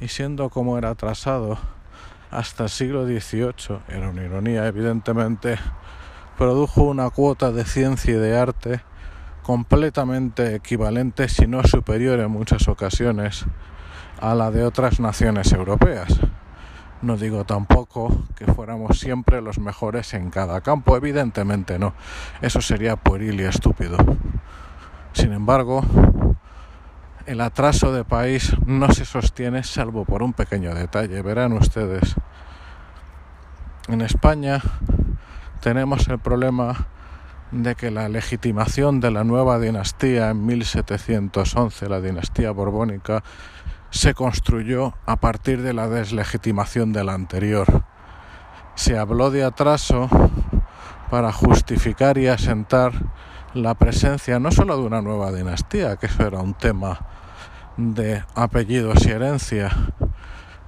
y 0.00 0.08
siendo 0.08 0.50
como 0.50 0.76
era 0.76 0.90
atrasado 0.90 1.56
hasta 2.30 2.64
el 2.64 2.68
siglo 2.68 3.06
XVIII, 3.06 3.80
era 3.88 4.10
una 4.10 4.22
ironía 4.22 4.66
evidentemente, 4.66 5.56
produjo 6.36 6.82
una 6.82 7.08
cuota 7.08 7.52
de 7.52 7.64
ciencia 7.64 8.12
y 8.12 8.18
de 8.18 8.36
arte 8.36 8.82
completamente 9.44 10.56
equivalente, 10.56 11.30
si 11.30 11.46
no 11.46 11.64
superior 11.64 12.20
en 12.20 12.30
muchas 12.30 12.68
ocasiones, 12.68 13.46
a 14.20 14.34
la 14.34 14.50
de 14.50 14.64
otras 14.64 15.00
naciones 15.00 15.52
europeas. 15.52 16.20
No 17.02 17.16
digo 17.16 17.44
tampoco 17.44 18.24
que 18.36 18.44
fuéramos 18.46 18.98
siempre 19.00 19.40
los 19.40 19.58
mejores 19.58 20.12
en 20.12 20.30
cada 20.30 20.60
campo, 20.60 20.96
evidentemente 20.96 21.78
no. 21.78 21.94
Eso 22.42 22.60
sería 22.60 22.96
pueril 22.96 23.40
y 23.40 23.44
estúpido. 23.44 23.96
Sin 25.12 25.32
embargo, 25.32 25.82
el 27.24 27.40
atraso 27.40 27.92
de 27.92 28.04
país 28.04 28.54
no 28.66 28.92
se 28.92 29.06
sostiene 29.06 29.62
salvo 29.62 30.04
por 30.04 30.22
un 30.22 30.34
pequeño 30.34 30.74
detalle. 30.74 31.22
Verán 31.22 31.54
ustedes, 31.54 32.16
en 33.88 34.02
España 34.02 34.60
tenemos 35.60 36.06
el 36.08 36.18
problema 36.18 36.88
de 37.50 37.74
que 37.74 37.90
la 37.90 38.08
legitimación 38.08 39.00
de 39.00 39.10
la 39.10 39.24
nueva 39.24 39.58
dinastía 39.58 40.30
en 40.30 40.46
1711, 40.46 41.88
la 41.88 42.00
dinastía 42.00 42.52
borbónica, 42.52 43.22
se 43.90 44.14
construyó 44.14 44.94
a 45.06 45.16
partir 45.16 45.62
de 45.62 45.72
la 45.72 45.88
deslegitimación 45.88 46.92
de 46.92 47.04
la 47.04 47.14
anterior. 47.14 47.84
Se 48.74 48.98
habló 48.98 49.30
de 49.30 49.44
atraso 49.44 50.08
para 51.10 51.32
justificar 51.32 52.18
y 52.18 52.28
asentar 52.28 52.92
la 53.52 53.74
presencia 53.74 54.38
no 54.38 54.52
solo 54.52 54.76
de 54.76 54.84
una 54.84 55.02
nueva 55.02 55.32
dinastía, 55.32 55.96
que 55.96 56.06
eso 56.06 56.26
era 56.26 56.38
un 56.38 56.54
tema 56.54 57.00
de 57.76 58.22
apellidos 58.34 59.04
y 59.06 59.10
herencia, 59.10 59.70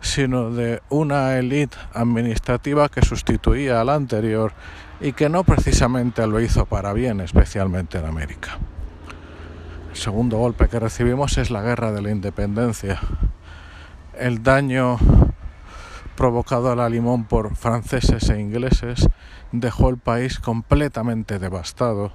sino 0.00 0.50
de 0.50 0.82
una 0.88 1.38
élite 1.38 1.76
administrativa 1.94 2.88
que 2.88 3.02
sustituía 3.02 3.80
a 3.80 3.84
la 3.84 3.94
anterior 3.94 4.52
y 5.00 5.12
que 5.12 5.28
no 5.28 5.44
precisamente 5.44 6.26
lo 6.26 6.40
hizo 6.40 6.66
para 6.66 6.92
bien, 6.92 7.20
especialmente 7.20 7.98
en 7.98 8.06
América. 8.06 8.58
El 9.92 9.98
segundo 9.98 10.38
golpe 10.38 10.68
que 10.68 10.80
recibimos 10.80 11.36
es 11.36 11.50
la 11.50 11.60
guerra 11.60 11.92
de 11.92 12.00
la 12.00 12.10
independencia. 12.10 12.98
El 14.18 14.42
daño 14.42 14.96
provocado 16.16 16.72
a 16.72 16.76
la 16.76 16.88
limón 16.88 17.24
por 17.24 17.54
franceses 17.56 18.30
e 18.30 18.40
ingleses 18.40 19.06
dejó 19.52 19.90
el 19.90 19.98
país 19.98 20.38
completamente 20.38 21.38
devastado, 21.38 22.14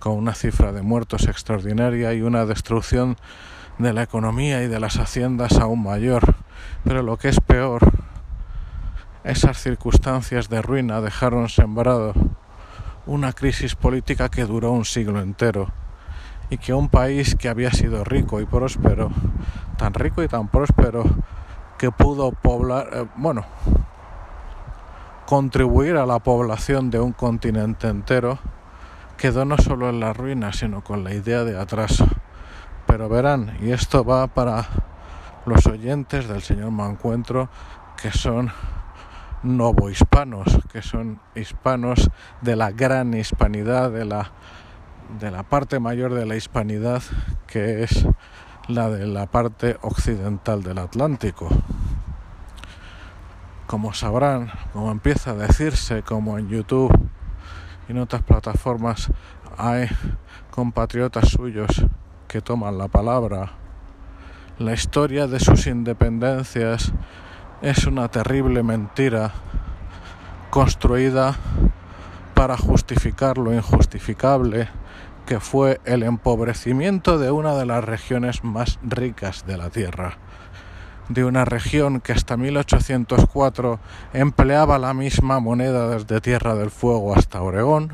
con 0.00 0.14
una 0.14 0.34
cifra 0.34 0.72
de 0.72 0.82
muertos 0.82 1.28
extraordinaria 1.28 2.12
y 2.12 2.22
una 2.22 2.44
destrucción 2.44 3.16
de 3.78 3.92
la 3.92 4.02
economía 4.02 4.64
y 4.64 4.66
de 4.66 4.80
las 4.80 4.96
haciendas 4.96 5.58
aún 5.58 5.84
mayor. 5.84 6.34
Pero 6.82 7.04
lo 7.04 7.18
que 7.18 7.28
es 7.28 7.38
peor, 7.38 7.92
esas 9.22 9.62
circunstancias 9.62 10.48
de 10.48 10.60
ruina 10.60 11.00
dejaron 11.00 11.48
sembrado 11.48 12.14
una 13.06 13.32
crisis 13.32 13.76
política 13.76 14.28
que 14.28 14.44
duró 14.44 14.72
un 14.72 14.84
siglo 14.84 15.20
entero 15.20 15.70
y 16.52 16.58
que 16.58 16.74
un 16.74 16.90
país 16.90 17.34
que 17.34 17.48
había 17.48 17.70
sido 17.70 18.04
rico 18.04 18.38
y 18.38 18.44
próspero, 18.44 19.10
tan 19.78 19.94
rico 19.94 20.22
y 20.22 20.28
tan 20.28 20.48
próspero 20.48 21.02
que 21.78 21.90
pudo 21.90 22.32
poblar, 22.32 22.90
eh, 22.92 23.06
bueno, 23.16 23.46
contribuir 25.24 25.96
a 25.96 26.04
la 26.04 26.18
población 26.18 26.90
de 26.90 27.00
un 27.00 27.12
continente 27.12 27.88
entero, 27.88 28.38
quedó 29.16 29.46
no 29.46 29.56
solo 29.56 29.88
en 29.88 29.98
la 29.98 30.12
ruina, 30.12 30.52
sino 30.52 30.84
con 30.84 31.04
la 31.04 31.14
idea 31.14 31.44
de 31.44 31.58
atraso. 31.58 32.06
Pero 32.86 33.08
verán, 33.08 33.56
y 33.62 33.70
esto 33.70 34.04
va 34.04 34.26
para 34.26 34.66
los 35.46 35.66
oyentes 35.66 36.28
del 36.28 36.42
señor 36.42 36.70
Mancuentro, 36.70 37.48
que 37.96 38.10
son 38.10 38.52
novohispanos, 39.42 40.58
que 40.70 40.82
son 40.82 41.18
hispanos 41.34 42.10
de 42.42 42.56
la 42.56 42.72
gran 42.72 43.14
hispanidad, 43.14 43.90
de 43.90 44.04
la, 44.04 44.32
de 45.18 45.30
la 45.30 45.42
parte 45.42 45.78
mayor 45.78 46.14
de 46.14 46.26
la 46.26 46.36
hispanidad, 46.36 47.02
que 47.46 47.82
es 47.82 48.06
la 48.68 48.88
de 48.88 49.06
la 49.06 49.26
parte 49.26 49.76
occidental 49.82 50.62
del 50.62 50.78
Atlántico. 50.78 51.48
Como 53.66 53.92
sabrán, 53.94 54.50
como 54.72 54.90
empieza 54.90 55.32
a 55.32 55.34
decirse, 55.34 56.02
como 56.02 56.38
en 56.38 56.48
YouTube 56.48 56.92
y 57.88 57.92
en 57.92 57.98
otras 57.98 58.22
plataformas 58.22 59.10
hay 59.58 59.88
compatriotas 60.50 61.28
suyos 61.28 61.84
que 62.28 62.40
toman 62.40 62.78
la 62.78 62.88
palabra, 62.88 63.52
la 64.58 64.72
historia 64.72 65.26
de 65.26 65.40
sus 65.40 65.66
independencias 65.66 66.92
es 67.62 67.86
una 67.86 68.08
terrible 68.08 68.62
mentira 68.62 69.32
construida 70.50 71.36
para 72.34 72.56
justificar 72.56 73.38
lo 73.38 73.54
injustificable 73.54 74.68
que 75.26 75.40
fue 75.40 75.80
el 75.84 76.02
empobrecimiento 76.02 77.18
de 77.18 77.30
una 77.30 77.54
de 77.54 77.66
las 77.66 77.84
regiones 77.84 78.44
más 78.44 78.78
ricas 78.82 79.46
de 79.46 79.56
la 79.56 79.70
Tierra, 79.70 80.18
de 81.08 81.24
una 81.24 81.44
región 81.44 82.00
que 82.00 82.12
hasta 82.12 82.36
1804 82.36 83.80
empleaba 84.12 84.78
la 84.78 84.94
misma 84.94 85.40
moneda 85.40 85.88
desde 85.88 86.20
Tierra 86.20 86.54
del 86.54 86.70
Fuego 86.70 87.14
hasta 87.14 87.42
Oregón, 87.42 87.92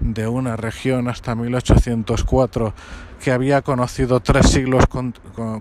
de 0.00 0.26
una 0.26 0.56
región 0.56 1.08
hasta 1.08 1.34
1804 1.34 2.74
que 3.22 3.32
había 3.32 3.62
conocido 3.62 4.20
tres 4.20 4.50
siglos 4.50 4.84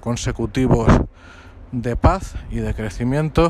consecutivos 0.02 0.90
de 1.72 1.96
paz 1.96 2.36
y 2.52 2.58
de 2.58 2.74
crecimiento, 2.74 3.50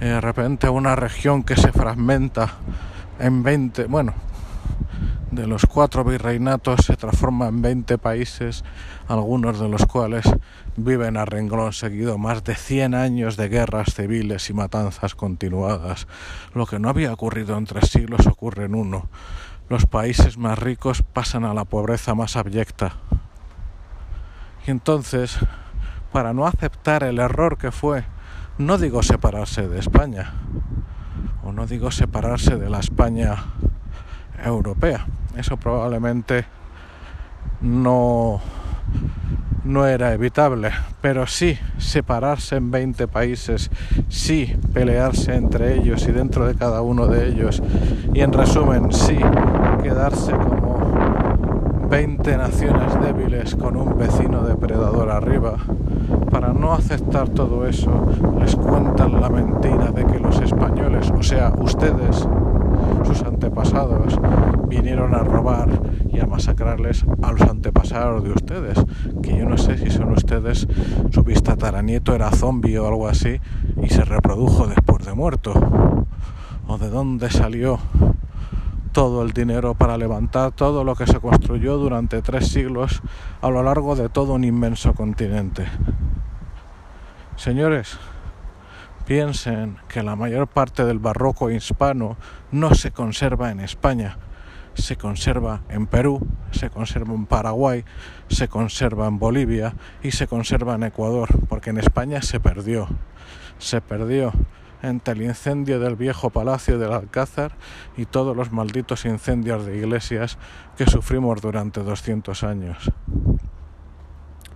y 0.00 0.04
de 0.06 0.20
repente 0.20 0.68
una 0.68 0.96
región 0.96 1.42
que 1.42 1.56
se 1.56 1.70
fragmenta 1.72 2.54
en 3.18 3.42
20, 3.42 3.84
bueno, 3.84 4.14
de 5.30 5.46
los 5.46 5.66
cuatro 5.66 6.02
virreinatos 6.02 6.86
se 6.86 6.96
transforma 6.96 7.46
en 7.48 7.62
20 7.62 7.98
países, 7.98 8.64
algunos 9.06 9.60
de 9.60 9.68
los 9.68 9.86
cuales 9.86 10.24
viven 10.76 11.16
a 11.16 11.24
renglón 11.24 11.72
seguido 11.72 12.18
más 12.18 12.42
de 12.42 12.56
100 12.56 12.94
años 12.94 13.36
de 13.36 13.48
guerras 13.48 13.94
civiles 13.94 14.50
y 14.50 14.54
matanzas 14.54 15.14
continuadas. 15.14 16.08
Lo 16.54 16.66
que 16.66 16.78
no 16.78 16.88
había 16.88 17.12
ocurrido 17.12 17.56
en 17.56 17.66
tres 17.66 17.90
siglos 17.90 18.26
ocurre 18.26 18.64
en 18.64 18.74
uno. 18.74 19.08
Los 19.68 19.86
países 19.86 20.36
más 20.36 20.58
ricos 20.58 21.02
pasan 21.02 21.44
a 21.44 21.54
la 21.54 21.64
pobreza 21.64 22.14
más 22.14 22.36
abyecta. 22.36 22.94
Y 24.66 24.72
entonces, 24.72 25.38
para 26.12 26.32
no 26.32 26.46
aceptar 26.46 27.04
el 27.04 27.20
error 27.20 27.56
que 27.56 27.70
fue, 27.70 28.04
no 28.58 28.78
digo 28.78 29.02
separarse 29.04 29.68
de 29.68 29.78
España, 29.78 30.32
o 31.44 31.52
no 31.52 31.66
digo 31.66 31.92
separarse 31.92 32.56
de 32.56 32.68
la 32.68 32.80
España 32.80 33.36
europea, 34.44 35.06
eso 35.36 35.56
probablemente 35.56 36.44
no, 37.60 38.40
no 39.64 39.86
era 39.86 40.12
evitable, 40.12 40.70
pero 41.00 41.26
sí 41.26 41.58
separarse 41.78 42.56
en 42.56 42.70
20 42.70 43.08
países, 43.08 43.70
sí 44.08 44.56
pelearse 44.72 45.34
entre 45.34 45.76
ellos 45.76 46.06
y 46.08 46.12
dentro 46.12 46.46
de 46.46 46.54
cada 46.54 46.82
uno 46.82 47.06
de 47.06 47.28
ellos, 47.28 47.62
y 48.14 48.20
en 48.20 48.32
resumen, 48.32 48.92
sí 48.92 49.18
quedarse 49.82 50.32
como 50.32 50.80
20 51.90 52.36
naciones 52.36 53.00
débiles 53.00 53.56
con 53.56 53.76
un 53.76 53.98
vecino 53.98 54.42
depredador 54.42 55.10
arriba. 55.10 55.54
Para 56.30 56.52
no 56.52 56.72
aceptar 56.72 57.28
todo 57.30 57.66
eso, 57.66 58.06
les 58.38 58.54
cuentan 58.54 59.20
la 59.20 59.28
mentira 59.28 59.90
de 59.90 60.06
que 60.06 60.20
los 60.20 60.40
españoles, 60.40 61.10
o 61.10 61.22
sea, 61.22 61.52
ustedes, 61.58 62.26
sus 63.10 63.22
antepasados 63.22 64.18
vinieron 64.68 65.14
a 65.14 65.18
robar 65.18 65.68
y 66.12 66.20
a 66.20 66.26
masacrarles 66.26 67.04
a 67.22 67.32
los 67.32 67.40
antepasados 67.42 68.22
de 68.22 68.30
ustedes, 68.30 68.78
que 69.20 69.36
yo 69.36 69.48
no 69.48 69.58
sé 69.58 69.78
si 69.78 69.90
son 69.90 70.12
ustedes, 70.12 70.68
su 71.10 71.24
tataranieto 71.24 72.14
era 72.14 72.30
zombie 72.30 72.78
o 72.78 72.86
algo 72.86 73.08
así 73.08 73.40
y 73.82 73.88
se 73.88 74.04
reprodujo 74.04 74.68
después 74.68 75.04
de 75.04 75.14
muerto, 75.14 75.52
o 76.68 76.78
de 76.78 76.88
dónde 76.88 77.30
salió 77.30 77.80
todo 78.92 79.22
el 79.22 79.32
dinero 79.32 79.74
para 79.74 79.96
levantar 79.96 80.52
todo 80.52 80.84
lo 80.84 80.94
que 80.94 81.06
se 81.06 81.18
construyó 81.18 81.78
durante 81.78 82.22
tres 82.22 82.48
siglos 82.48 83.02
a 83.40 83.50
lo 83.50 83.62
largo 83.64 83.96
de 83.96 84.08
todo 84.08 84.34
un 84.34 84.44
inmenso 84.44 84.94
continente. 84.94 85.66
Señores, 87.34 87.98
piensen 89.10 89.76
que 89.88 90.04
la 90.04 90.14
mayor 90.14 90.46
parte 90.46 90.84
del 90.84 91.00
barroco 91.00 91.50
hispano 91.50 92.16
no 92.52 92.76
se 92.76 92.92
conserva 92.92 93.50
en 93.50 93.58
España, 93.58 94.18
se 94.74 94.94
conserva 94.94 95.62
en 95.68 95.88
Perú, 95.88 96.24
se 96.52 96.70
conserva 96.70 97.12
en 97.12 97.26
Paraguay, 97.26 97.84
se 98.28 98.46
conserva 98.46 99.08
en 99.08 99.18
Bolivia 99.18 99.74
y 100.00 100.12
se 100.12 100.28
conserva 100.28 100.76
en 100.76 100.84
Ecuador, 100.84 101.28
porque 101.48 101.70
en 101.70 101.78
España 101.78 102.22
se 102.22 102.38
perdió, 102.38 102.86
se 103.58 103.80
perdió 103.80 104.32
entre 104.80 105.14
el 105.14 105.22
incendio 105.22 105.80
del 105.80 105.96
viejo 105.96 106.30
palacio 106.30 106.78
del 106.78 106.92
Alcázar 106.92 107.56
y 107.96 108.04
todos 108.04 108.36
los 108.36 108.52
malditos 108.52 109.06
incendios 109.06 109.66
de 109.66 109.76
iglesias 109.76 110.38
que 110.76 110.86
sufrimos 110.86 111.42
durante 111.42 111.82
200 111.82 112.44
años. 112.44 112.92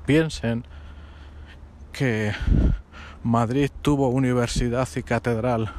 Piensen 0.06 0.64
que 1.90 2.32
Madrid 3.24 3.70
tuvo 3.80 4.10
universidad 4.10 4.86
y 4.96 5.02
catedral. 5.02 5.72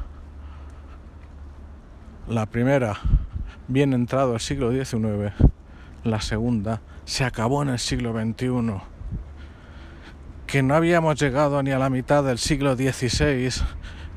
La 2.28 2.48
primera, 2.48 2.98
bien 3.68 3.94
entrado 3.94 4.34
el 4.34 4.40
siglo 4.40 4.72
XIX. 4.72 5.32
La 6.04 6.22
segunda, 6.22 6.82
se 7.04 7.24
acabó 7.24 7.62
en 7.62 7.70
el 7.70 7.78
siglo 7.78 8.14
XXI. 8.14 8.82
Que 10.48 10.64
no 10.64 10.74
habíamos 10.74 11.22
llegado 11.22 11.62
ni 11.62 11.70
a 11.70 11.78
la 11.78 11.92
mitad 11.92 12.24
del 12.24 12.40
siglo 12.40 12.76
XVI 12.76 13.52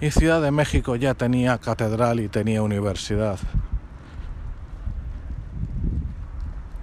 y 0.01 0.11
Ciudad 0.11 0.41
de 0.41 0.51
México 0.51 0.97
ya 0.97 1.13
tenía 1.13 1.59
catedral 1.59 2.21
y 2.21 2.29
tenía 2.29 2.63
universidad. 2.63 3.39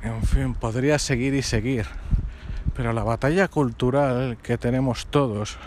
En 0.04 0.22
fin, 0.22 0.54
podría 0.54 1.00
seguir 1.00 1.34
y 1.34 1.42
seguir. 1.42 1.88
Pero 2.76 2.94
la 2.94 3.04
batalla 3.04 3.48
cultural 3.48 4.38
que 4.44 4.60
tenemos 4.60 5.08
todos 5.08 5.58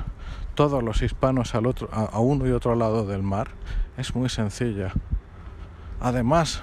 todos 0.58 0.82
los 0.82 1.02
hispanos 1.02 1.54
al 1.54 1.66
otro, 1.66 1.88
a, 1.92 2.18
uno 2.18 2.44
y 2.48 2.50
otro 2.50 2.74
lado 2.74 3.06
del 3.06 3.22
mar 3.22 3.46
es 3.96 4.16
muy 4.16 4.28
sencilla. 4.28 4.90
Además 6.00 6.62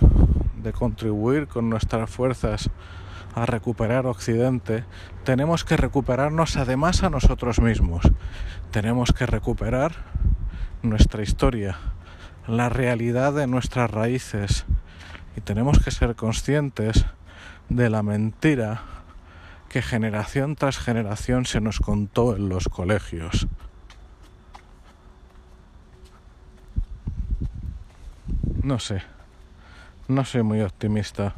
de 0.61 0.73
contribuir 0.73 1.47
con 1.47 1.69
nuestras 1.69 2.09
fuerzas 2.09 2.69
a 3.35 3.45
recuperar 3.45 4.05
Occidente, 4.05 4.83
tenemos 5.23 5.63
que 5.63 5.77
recuperarnos 5.77 6.57
además 6.57 7.03
a 7.03 7.09
nosotros 7.09 7.61
mismos. 7.61 8.03
Tenemos 8.69 9.13
que 9.13 9.25
recuperar 9.25 9.93
nuestra 10.81 11.23
historia, 11.23 11.77
la 12.47 12.67
realidad 12.67 13.31
de 13.31 13.47
nuestras 13.47 13.89
raíces 13.89 14.65
y 15.37 15.39
tenemos 15.39 15.79
que 15.79 15.91
ser 15.91 16.17
conscientes 16.17 17.05
de 17.69 17.89
la 17.89 18.03
mentira 18.03 18.81
que 19.69 19.81
generación 19.81 20.57
tras 20.57 20.79
generación 20.79 21.45
se 21.45 21.61
nos 21.61 21.79
contó 21.79 22.35
en 22.35 22.49
los 22.49 22.67
colegios. 22.67 23.47
No 28.65 28.79
sé, 28.79 29.03
no 30.07 30.25
soy 30.25 30.41
muy 30.41 30.61
optimista. 30.61 31.35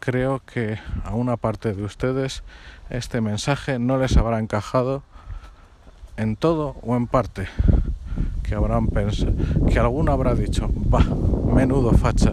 Creo 0.00 0.40
que 0.40 0.76
a 1.04 1.14
una 1.14 1.36
parte 1.36 1.72
de 1.72 1.84
ustedes 1.84 2.42
este 2.90 3.20
mensaje 3.20 3.78
no 3.78 3.96
les 3.96 4.16
habrá 4.16 4.40
encajado 4.40 5.04
en 6.16 6.34
todo 6.34 6.74
o 6.82 6.96
en 6.96 7.06
parte. 7.06 7.46
Que 8.42 8.56
habrán 8.56 8.88
pensado, 8.88 9.34
que 9.68 9.78
alguno 9.78 10.10
habrá 10.10 10.34
dicho, 10.34 10.68
va, 10.92 11.04
menudo 11.54 11.92
facha. 11.92 12.32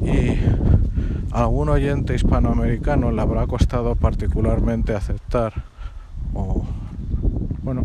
Y 0.00 0.38
algún 1.30 1.68
oyente 1.68 2.16
hispanoamericano 2.16 3.12
le 3.12 3.22
habrá 3.22 3.46
costado 3.46 3.94
particularmente 3.94 4.96
aceptar 4.96 5.62
o, 6.34 6.64
bueno, 7.62 7.84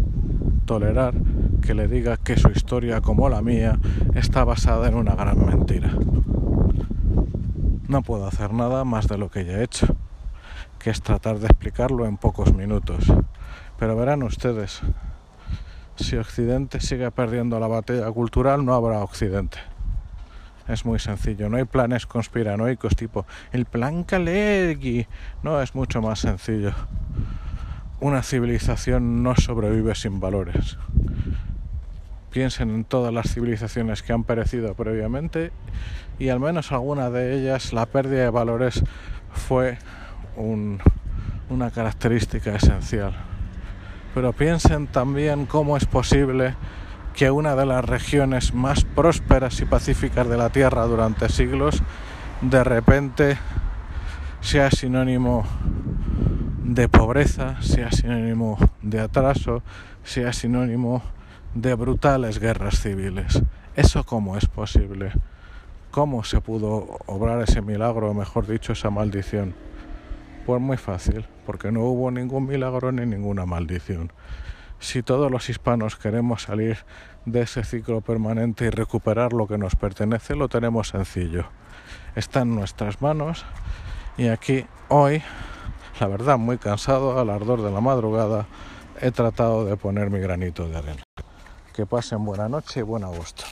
tolerar 0.65 1.13
que 1.62 1.74
le 1.74 1.88
diga 1.88 2.17
que 2.17 2.38
su 2.38 2.50
historia, 2.50 3.02
como 3.02 3.30
la 3.30 3.41
mía, 3.41 3.78
está 4.15 4.43
basada 4.43 4.88
en 4.88 4.96
una 4.96 5.15
gran 5.15 5.46
mentira. 5.46 5.91
No 7.88 8.02
puedo 8.02 8.28
hacer 8.28 8.54
nada 8.54 8.84
más 8.84 9.08
de 9.08 9.17
lo 9.17 9.30
que 9.30 9.46
ya 9.46 9.54
he 9.54 9.63
hecho, 9.63 9.96
que 10.80 10.89
es 10.89 11.02
tratar 11.02 11.39
de 11.39 11.48
explicarlo 11.48 12.06
en 12.06 12.17
pocos 12.17 12.54
minutos. 12.54 13.06
Pero 13.80 13.96
verán 13.96 14.24
ustedes, 14.24 14.82
si 15.96 16.17
Occidente 16.17 16.80
sigue 16.80 17.10
perdiendo 17.12 17.60
la 17.60 17.67
batalla 17.67 18.12
cultural, 18.12 18.65
no 18.65 18.74
habrá 18.74 19.00
Occidente. 19.00 19.58
Es 20.67 20.86
muy 20.86 21.00
sencillo, 21.00 21.48
no 21.48 21.58
hay 21.58 21.63
planes 21.63 22.06
conspiranoicos 22.06 22.96
tipo 22.96 23.26
el 23.54 23.65
plan 23.65 24.04
Kalergi. 24.04 25.08
No, 25.41 25.62
es 25.62 25.76
mucho 25.76 26.02
más 26.02 26.20
sencillo. 26.20 26.74
Una 28.02 28.22
civilización 28.22 29.24
no 29.24 29.36
sobrevive 29.36 29.96
sin 29.96 30.20
valores. 30.20 30.78
Piensen 32.38 32.69
en 32.69 32.86
todas 32.86 33.12
las 33.12 33.34
civilizaciones 33.34 34.04
que 34.04 34.13
han 34.13 34.23
perecido 34.23 34.76
previamente 34.76 35.52
y 36.19 36.30
al 36.30 36.39
menos 36.39 36.71
alguna 36.71 37.10
de 37.10 37.34
ellas 37.34 37.73
la 37.73 37.88
pérdida 37.88 38.26
de 38.26 38.30
valores 38.30 38.84
fue 39.32 39.80
una 41.50 41.71
característica 41.71 42.56
esencial. 42.56 43.15
Pero 44.13 44.34
piensen 44.34 44.86
también 44.86 45.47
cómo 45.47 45.78
es 45.78 45.86
posible 45.86 46.54
que 47.15 47.32
una 47.32 47.56
de 47.56 47.65
las 47.65 47.84
regiones 47.84 48.54
más 48.54 48.86
prósperas 48.86 49.60
y 49.62 49.65
pacíficas 49.65 50.30
de 50.30 50.38
la 50.38 50.52
Tierra 50.52 50.86
durante 50.86 51.30
siglos 51.30 51.82
de 52.41 52.63
repente 52.63 53.39
sea 54.41 54.69
sinónimo 54.69 55.43
de 56.63 56.88
pobreza, 56.88 57.60
sea 57.63 57.91
sinónimo 57.91 58.60
de 58.84 59.00
atraso, 59.00 59.63
sea 60.04 60.34
sinónimo 60.34 61.02
de 61.53 61.73
brutales 61.73 62.39
guerras 62.39 62.79
civiles. 62.79 63.41
¿Eso 63.75 64.03
cómo 64.03 64.38
es 64.38 64.45
posible? 64.45 65.12
¿Cómo 65.91 66.23
se 66.23 66.41
pudo 66.41 66.99
obrar 67.05 67.41
ese 67.41 67.62
milagro, 67.62 68.12
o 68.12 68.13
mejor 68.13 68.47
dicho, 68.47 68.73
esa 68.73 68.89
maldición? 68.89 69.55
Pues 70.45 70.62
muy 70.62 70.77
fácil, 70.77 71.25
porque 71.45 71.71
no 71.71 71.81
hubo 71.81 72.12
ningún 72.12 72.45
milagro 72.45 72.91
ni 72.91 73.05
ninguna 73.05 73.45
maldición. 73.45 74.12
Si 74.79 75.01
todos 75.01 75.31
los 75.31 75.49
hispanos 75.49 75.95
queremos 75.95 76.43
salir 76.43 76.77
de 77.25 77.41
ese 77.41 77.63
ciclo 77.63 78.01
permanente 78.01 78.65
y 78.65 78.69
recuperar 78.69 79.33
lo 79.33 79.47
que 79.47 79.57
nos 79.57 79.75
pertenece, 79.75 80.36
lo 80.36 80.49
tenemos 80.49 80.89
sencillo. 80.89 81.45
Está 82.15 82.41
en 82.41 82.55
nuestras 82.55 83.01
manos 83.01 83.45
y 84.17 84.27
aquí 84.27 84.65
hoy, 84.89 85.23
la 85.99 86.07
verdad, 86.07 86.38
muy 86.38 86.57
cansado, 86.57 87.19
al 87.19 87.29
ardor 87.29 87.62
de 87.62 87.71
la 87.71 87.81
madrugada, 87.81 88.45
he 89.01 89.12
tratado 89.12 89.65
de 89.65 89.77
poner 89.77 90.10
mi 90.10 90.19
granito 90.19 90.67
de 90.67 90.77
arena. 90.77 91.03
Que 91.78 91.86
pasen 91.86 92.26
buena 92.26 92.50
noche 92.50 92.80
y 92.80 92.82
buen 92.82 93.04
agosto. 93.04 93.44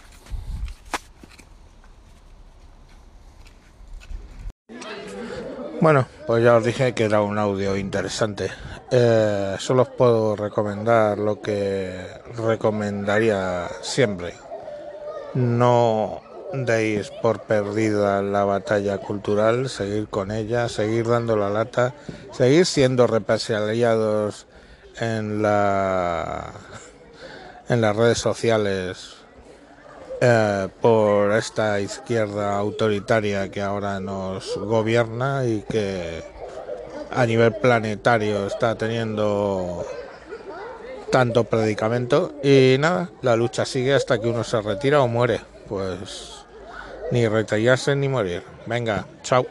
Bueno, 5.79 6.07
pues 6.25 6.43
ya 6.43 6.55
os 6.55 6.65
dije 6.65 6.95
que 6.95 7.03
era 7.03 7.21
un 7.21 7.37
audio 7.37 7.77
interesante. 7.77 8.49
Eh, 8.89 9.55
solo 9.59 9.83
os 9.83 9.89
puedo 9.89 10.35
recomendar 10.35 11.19
lo 11.19 11.39
que 11.39 12.03
recomendaría 12.35 13.67
siempre. 13.83 14.33
No 15.35 16.23
deis 16.51 17.11
por 17.21 17.41
perdida 17.41 18.23
la 18.23 18.43
batalla 18.43 18.97
cultural, 18.97 19.69
seguir 19.69 20.07
con 20.07 20.31
ella, 20.31 20.67
seguir 20.67 21.07
dando 21.07 21.37
la 21.37 21.51
lata, 21.51 21.93
seguir 22.31 22.65
siendo 22.65 23.05
represaliados 23.05 24.47
en 24.99 25.43
la 25.43 26.53
en 27.69 27.81
las 27.81 27.95
redes 27.95 28.17
sociales 28.17 29.15
eh, 30.21 30.67
por 30.81 31.33
esta 31.33 31.79
izquierda 31.79 32.57
autoritaria 32.57 33.49
que 33.49 33.61
ahora 33.61 33.99
nos 33.99 34.57
gobierna 34.57 35.45
y 35.45 35.63
que 35.69 36.23
a 37.11 37.25
nivel 37.25 37.53
planetario 37.55 38.47
está 38.47 38.75
teniendo 38.75 39.85
tanto 41.11 41.43
predicamento 41.45 42.33
y 42.43 42.77
nada, 42.79 43.09
la 43.21 43.35
lucha 43.35 43.65
sigue 43.65 43.93
hasta 43.93 44.19
que 44.19 44.27
uno 44.27 44.43
se 44.43 44.61
retira 44.61 45.01
o 45.01 45.07
muere, 45.07 45.41
pues 45.67 46.45
ni 47.11 47.27
retallarse 47.27 47.95
ni 47.95 48.09
morir. 48.09 48.43
Venga, 48.65 49.05
chao. 49.23 49.45